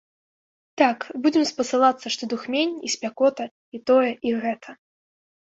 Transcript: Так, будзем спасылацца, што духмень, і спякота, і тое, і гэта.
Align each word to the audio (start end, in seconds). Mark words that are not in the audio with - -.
Так, 0.81 1.05
будзем 1.25 1.43
спасылацца, 1.51 2.07
што 2.17 2.23
духмень, 2.33 2.73
і 2.89 2.91
спякота, 2.97 3.43
і 3.77 3.83
тое, 3.91 4.11
і 4.31 4.37
гэта. 4.47 4.69